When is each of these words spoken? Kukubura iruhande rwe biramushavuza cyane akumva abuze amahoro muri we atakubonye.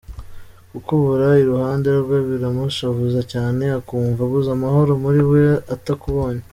Kukubura 0.71 1.27
iruhande 1.43 1.89
rwe 2.01 2.17
biramushavuza 2.27 3.21
cyane 3.33 3.63
akumva 3.79 4.21
abuze 4.23 4.49
amahoro 4.57 4.91
muri 5.03 5.21
we 5.31 5.41
atakubonye. 5.75 6.43